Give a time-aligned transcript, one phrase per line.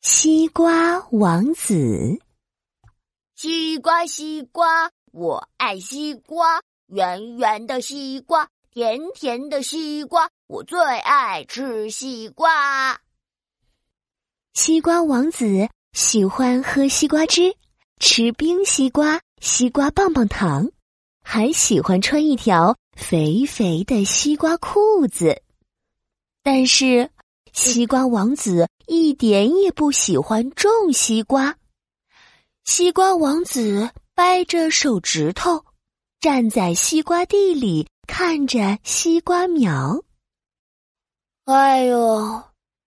[0.00, 2.18] 西瓜王子，
[3.36, 12.98] 西瓜西瓜，我爱西瓜，圆圆的西瓜，甜甜的西瓜，我最爱吃西瓜。
[14.54, 17.54] 西瓜王子喜欢喝西瓜汁，
[17.98, 20.70] 吃冰西瓜、西瓜棒棒糖，
[21.22, 25.42] 还喜欢穿一条肥肥的西瓜裤子。
[26.42, 27.10] 但是。
[27.52, 31.56] 西瓜王子一点也不喜欢种西瓜。
[32.64, 35.64] 西瓜王子掰着手指头，
[36.20, 40.02] 站在西瓜地里看着西瓜苗。
[41.44, 42.42] 哎呦，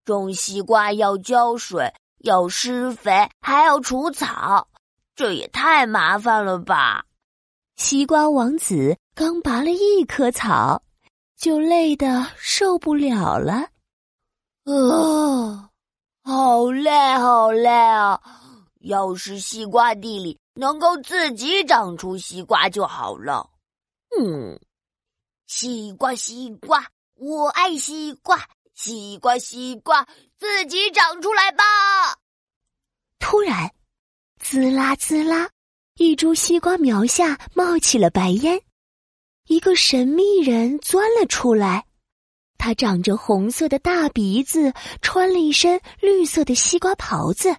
[0.05, 4.69] 种西瓜要浇水，要施肥，还要除草，
[5.15, 7.05] 这也太麻烦了吧！
[7.75, 10.81] 西瓜王子刚拔了一棵草，
[11.35, 13.67] 就累得受不了了。
[14.65, 15.69] 啊，
[16.23, 18.19] 好累，好累啊！
[18.79, 23.49] 要是西瓜地里能够自己长出西瓜就好了。
[24.17, 24.59] 嗯，
[25.47, 28.39] 西瓜，西瓜，我爱西瓜，
[28.73, 30.07] 西瓜，西瓜，
[30.37, 31.63] 自己长出来吧。
[33.19, 33.69] 突然，
[34.39, 35.49] 滋啦滋啦，
[35.95, 38.61] 一株西瓜苗下冒起了白烟，
[39.47, 41.85] 一个神秘人钻了出来。
[42.63, 47.57] 他长着红色的大鼻子，穿了一身绿色的西瓜袍子，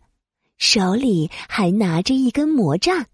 [0.56, 3.04] 手里还拿着一根魔杖。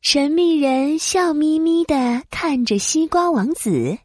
[0.00, 3.98] 神秘人笑眯眯的看着西瓜王子：“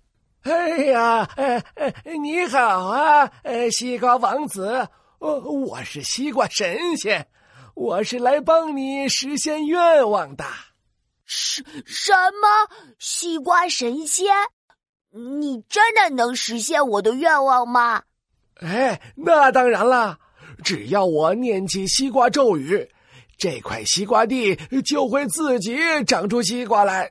[0.43, 4.85] 哎呀，哎哎，你好啊，呃，西瓜王子，
[5.19, 7.25] 我我是西瓜神仙，
[7.73, 10.43] 我是来帮你实现愿望的。
[11.23, 12.75] 什什么？
[12.99, 14.25] 西瓜神仙？”
[15.15, 18.03] 你真的能实现我的愿望吗？
[18.55, 20.19] 哎，那当然啦！
[20.61, 22.89] 只要我念起西瓜咒语，
[23.37, 27.09] 这块西瓜地就会自己长出西瓜来。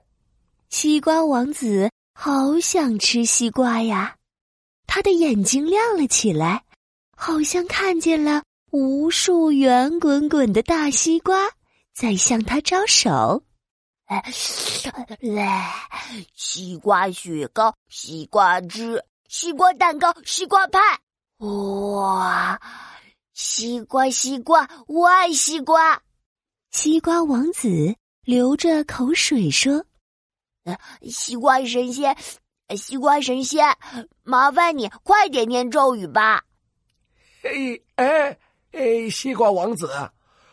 [0.69, 4.17] 西瓜王子好想吃西瓜呀！
[4.87, 6.63] 他的眼睛亮了起来，
[7.17, 11.49] 好像看见了无数圆滚滚的大西瓜
[11.95, 13.43] 在向他招手。
[14.15, 14.23] 哎，
[15.21, 15.75] 来，
[16.37, 20.79] 西瓜雪糕、西瓜汁、西瓜蛋糕、西瓜派，
[21.39, 22.61] 哇！
[23.33, 26.01] 西瓜，西瓜，我爱西瓜。
[26.71, 29.85] 西瓜王子流着口水说
[31.11, 32.17] ：“西瓜神仙，
[32.77, 33.77] 西瓜神仙，
[34.23, 36.45] 麻烦你快点念咒语吧。”
[37.43, 38.39] 嘿，哎
[38.71, 39.91] 哎，西瓜王子，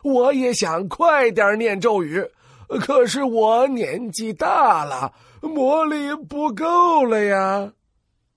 [0.01, 2.27] 我也想快点念咒语。
[2.79, 7.73] 可是我年纪大了，魔力不够了呀。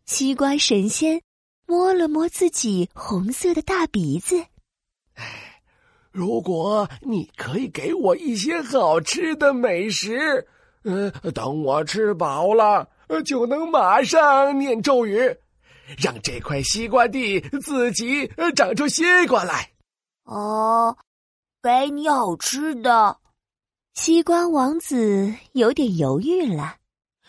[0.06, 1.22] 西瓜神仙
[1.66, 4.44] 摸了摸自己红色的大鼻子，
[5.14, 5.62] 哎，
[6.10, 10.46] 如果你可以给我一些好吃的美食，
[10.82, 12.88] 嗯，等我吃饱了，
[13.24, 15.36] 就能马上念咒语，
[15.96, 19.70] 让这块西瓜地自己长出西瓜来。
[20.24, 20.96] 哦，
[21.62, 23.16] 给你好吃的。
[23.94, 26.76] 西瓜王子有点犹豫了，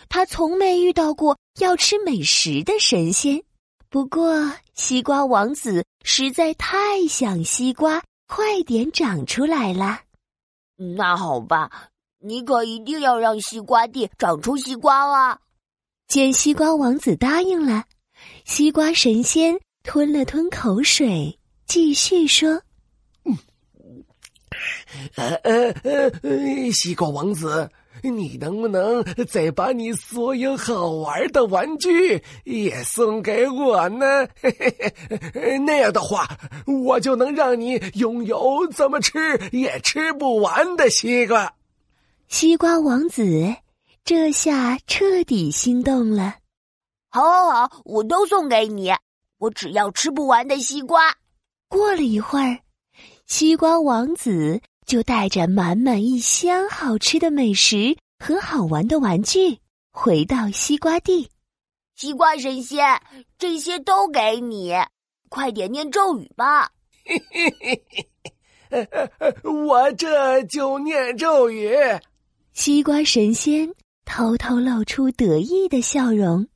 [0.09, 3.43] 他从没遇到过要吃美食的神仙。
[3.87, 10.01] 不过，西瓜王子实在太想西瓜快点长出来了。
[10.97, 11.89] 那好吧，
[12.19, 15.39] 你可一定要让西瓜地长出西瓜啊！
[16.07, 17.85] 见西瓜王子答应了，
[18.43, 22.63] 西瓜神仙吞了吞口水，继续说。
[25.15, 25.71] 呃呃
[26.23, 27.69] 呃，西瓜王子，
[28.03, 34.27] 你能不能再把你所有好玩的玩具也送给我呢？
[34.41, 34.51] 嘿
[35.33, 36.27] 嘿那样的话，
[36.65, 41.53] 我就能让你拥有怎么吃也吃不完的西瓜。
[42.27, 43.55] 西瓜王子
[44.03, 46.35] 这下彻底心动了。
[47.09, 48.91] 好，好，好，我都送给你，
[49.37, 51.15] 我只要吃不完的西瓜。
[51.67, 52.59] 过了一会儿，
[53.25, 54.61] 西瓜王子。
[54.85, 59.57] 就带着满满一箱好吃的美食和好玩的玩具
[59.91, 61.27] 回到西瓜地。
[61.95, 63.01] 西瓜神仙，
[63.39, 64.75] 这些都给你，
[65.27, 66.69] 快点念咒语吧！
[69.43, 71.75] 我这就念咒语。
[72.53, 73.73] 西瓜神仙
[74.05, 76.47] 偷偷露出得意的笑容，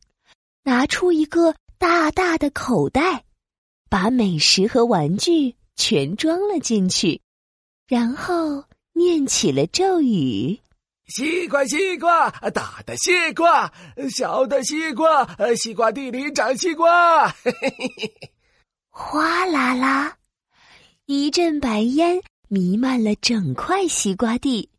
[0.63, 3.23] 拿出一个大大的口袋，
[3.89, 7.21] 把美食和玩具全装了进去。
[7.87, 10.59] 然后念起了咒语
[11.07, 13.73] ：“西瓜，西瓜，大的西瓜，
[14.11, 17.33] 小的西瓜，西瓜地里长西瓜。
[18.91, 20.17] ”哗啦啦，
[21.05, 24.69] 一阵白烟弥漫了整块西瓜地。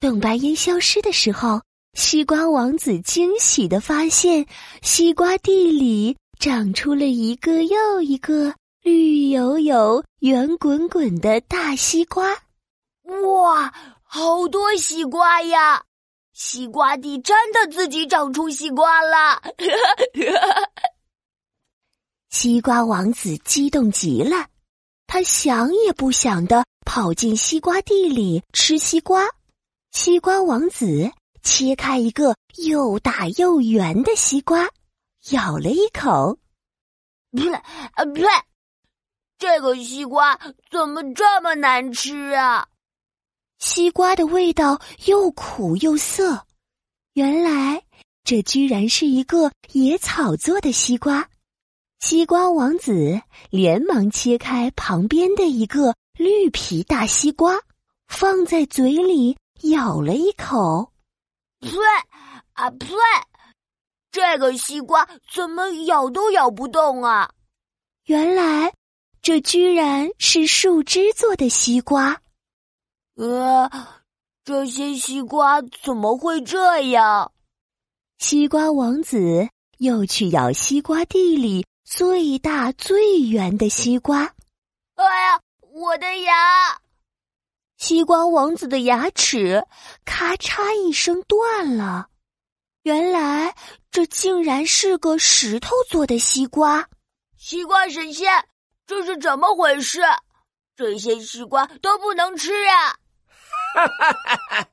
[0.00, 1.60] 等白烟消失的时候，
[1.92, 4.46] 西瓜王子惊喜的发现，
[4.80, 12.30] 西瓜地里长出了一个又一个绿油油、圆滚滚的大西瓜。
[13.04, 15.84] 哇，好多西瓜呀！
[16.32, 19.42] 西瓜地真的自己长出西瓜了。
[22.30, 24.46] 西瓜王子激动极了，
[25.06, 29.28] 他想也不想的跑进西瓜地里吃西瓜。
[29.90, 31.10] 西瓜王子
[31.42, 32.34] 切开一个
[32.64, 34.70] 又大又圆的西瓜，
[35.32, 36.38] 咬了一口，
[37.32, 37.52] 呸！
[37.92, 38.22] 啊呸！
[39.40, 40.38] 这个西瓜
[40.70, 42.68] 怎么这么难吃啊？
[43.58, 46.46] 西瓜的味道又苦又涩，
[47.14, 47.82] 原来
[48.22, 51.28] 这居然是一个野草做的西瓜。
[51.98, 57.60] 西瓜王子连忙切开旁边的一个绿皮大西瓜，
[58.06, 59.36] 放在嘴里。
[59.64, 60.90] 咬了一口，
[61.60, 61.68] 呸！
[62.54, 62.88] 啊呸！
[64.10, 67.30] 这个西瓜怎么咬都咬不动啊！
[68.06, 68.72] 原来
[69.22, 72.20] 这居然是树枝做的西瓜。
[73.16, 73.70] 呃，
[74.44, 77.32] 这些西瓜怎么会这样？
[78.18, 84.34] 西瓜王子又去咬西瓜地里最大最圆的西瓜。
[84.94, 85.40] 哎呀，
[85.72, 86.80] 我的牙！
[87.78, 89.66] 西瓜王子的牙齿
[90.04, 92.08] 咔嚓一声断了，
[92.82, 93.54] 原来
[93.90, 96.86] 这竟然是个石头做的西瓜。
[97.38, 98.30] 西瓜神仙，
[98.90, 100.00] 这是怎么回事？
[100.74, 102.98] 这些西瓜都不能吃啊！
[103.72, 104.68] 哈哈哈哈！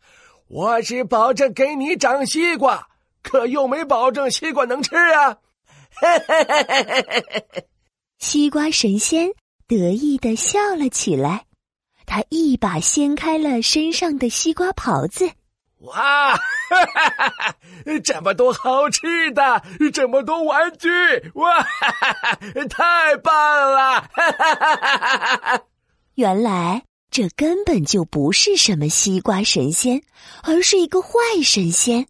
[0.47, 2.87] 我是保证给你长西瓜，
[3.21, 5.37] 可又没保证西瓜能吃啊！
[6.01, 7.61] 哈哈哈哈哈！
[8.17, 9.29] 西瓜神仙
[9.67, 11.45] 得意的笑了起来。
[12.07, 15.29] 他一把掀开了身上的西瓜袍子，
[15.79, 16.37] 哇，哈
[16.93, 17.55] 哈哈
[18.03, 19.63] 这么多好吃的，
[19.93, 20.89] 这么多玩具，
[21.35, 22.35] 哇，哈哈
[22.69, 23.33] 太棒
[23.71, 24.01] 了！
[24.11, 24.55] 哈哈
[25.37, 25.63] 哈
[26.15, 30.01] 原来这根本就不是什么西瓜神仙，
[30.43, 32.07] 而是一个坏神仙。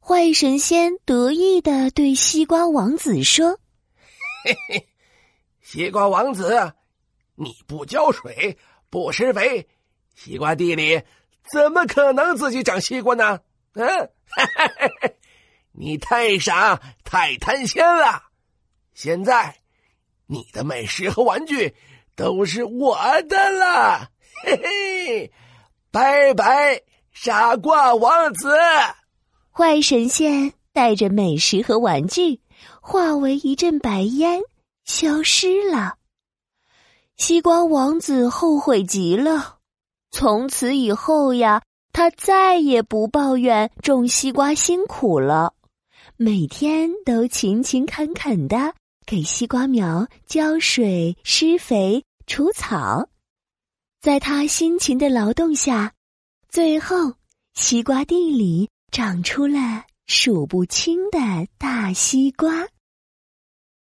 [0.00, 3.58] 坏神仙得意的对西瓜王子说
[4.44, 4.86] ：“嘿嘿，
[5.60, 6.72] 西瓜王子，
[7.34, 8.56] 你不浇水。”
[8.88, 9.68] 不施肥，
[10.14, 11.02] 西瓜地里
[11.50, 13.40] 怎么可能自己长西瓜呢？
[13.74, 14.10] 嗯，
[15.72, 18.22] 你太傻，太贪心了。
[18.94, 19.56] 现在，
[20.26, 21.74] 你的美食和玩具
[22.14, 22.96] 都是我
[23.28, 24.10] 的了。
[24.42, 25.32] 嘿嘿，
[25.90, 26.82] 拜拜，
[27.12, 28.56] 傻瓜王子！
[29.50, 32.40] 坏神仙带着美食和玩具，
[32.80, 34.40] 化为一阵白烟，
[34.84, 35.96] 消失了。
[37.16, 39.55] 西瓜王子后悔极了，
[40.18, 41.60] 从此以后呀，
[41.92, 45.52] 他再也不抱怨种西瓜辛苦了，
[46.16, 48.72] 每天都勤勤恳恳的
[49.04, 53.10] 给西瓜苗浇水、施肥、除草。
[54.00, 55.92] 在他辛勤的劳动下，
[56.48, 57.12] 最后
[57.52, 61.18] 西瓜地里长出了数不清的
[61.58, 62.66] 大西瓜。